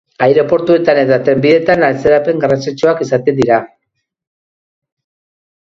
Aireportuetan 0.25 0.99
eta 1.01 1.19
trenbideetan 1.27 1.85
atzerapen 1.89 2.43
garrantzitsuak 2.45 3.05
izan 3.09 3.29
dira. 3.43 3.63